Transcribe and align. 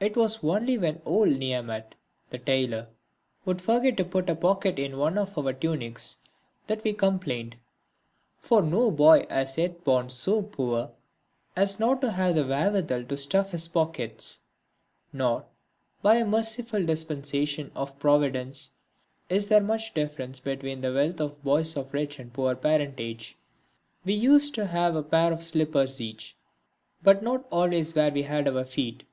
It 0.00 0.18
was 0.18 0.44
only 0.44 0.76
when 0.76 1.00
old 1.06 1.30
Niyamat, 1.30 1.94
the 2.28 2.36
tailor, 2.36 2.88
would 3.46 3.62
forget 3.62 3.96
to 3.96 4.04
put 4.04 4.28
a 4.28 4.34
pocket 4.34 4.78
into 4.78 4.98
one 4.98 5.16
of 5.16 5.38
our 5.38 5.54
tunics 5.54 6.18
that 6.66 6.84
we 6.84 6.92
complained, 6.92 7.56
for 8.38 8.60
no 8.60 8.90
boy 8.90 9.24
has 9.30 9.56
yet 9.56 9.76
been 9.76 9.82
born 9.84 10.10
so 10.10 10.42
poor 10.42 10.90
as 11.56 11.80
not 11.80 12.02
to 12.02 12.10
have 12.10 12.34
the 12.34 12.46
wherewithal 12.46 13.04
to 13.04 13.16
stuff 13.16 13.52
his 13.52 13.66
pockets; 13.66 14.40
nor, 15.10 15.46
by 16.02 16.16
a 16.16 16.26
merciful 16.26 16.84
dispensation 16.84 17.70
of 17.74 17.98
providence, 17.98 18.72
is 19.30 19.46
there 19.46 19.62
much 19.62 19.94
difference 19.94 20.38
between 20.38 20.82
the 20.82 20.92
wealth 20.92 21.18
of 21.18 21.42
boys 21.42 21.78
of 21.78 21.94
rich 21.94 22.18
and 22.18 22.28
of 22.28 22.34
poor 22.34 22.54
parentage. 22.54 23.38
We 24.04 24.12
used 24.12 24.54
to 24.56 24.66
have 24.66 24.94
a 24.94 25.02
pair 25.02 25.32
of 25.32 25.42
slippers 25.42 25.98
each, 25.98 26.36
but 27.02 27.22
not 27.22 27.46
always 27.50 27.94
where 27.94 28.12
we 28.12 28.24
had 28.24 28.46
our 28.46 28.66
feet. 28.66 29.04